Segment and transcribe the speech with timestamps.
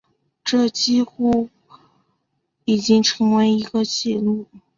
[0.43, 1.49] 这几乎
[2.65, 4.47] 已经成为了一个记录。